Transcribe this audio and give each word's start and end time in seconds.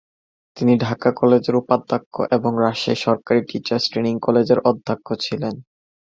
তিনি 0.57 0.73
ঢাকা 0.77 1.09
কলেজের 1.11 1.55
উপাধ্যক্ষ 1.55 2.15
এবং 2.31 2.51
রাজশাহী 2.63 2.97
সরকারি 3.01 3.39
টিচার্স 3.49 3.85
ট্রেনিং 3.91 4.15
কলেজের 4.19 4.59
অধ্যক্ষ 4.69 5.07
ছিলেন। 5.25 5.55